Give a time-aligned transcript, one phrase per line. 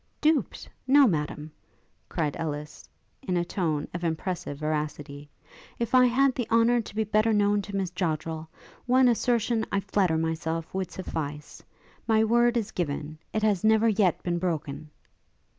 [0.19, 0.67] 'Duped?
[0.87, 1.51] no, Madam,'
[2.09, 2.89] cried Ellis,
[3.21, 5.29] in a tone impressive of veracity:
[5.77, 8.47] 'if I had the honour to be better known to Miss Joddrel,
[8.87, 11.61] one assertion, I flatter myself, would suffice:
[12.07, 14.89] my word is given; it has never yet been broken!'